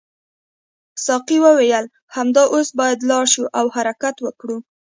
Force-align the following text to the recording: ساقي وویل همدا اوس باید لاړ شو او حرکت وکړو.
ساقي 1.05 1.37
وویل 1.45 1.85
همدا 2.15 2.43
اوس 2.53 2.69
باید 2.79 2.99
لاړ 3.09 3.25
شو 3.33 3.43
او 3.59 3.65
حرکت 3.75 4.15
وکړو. 4.21 4.57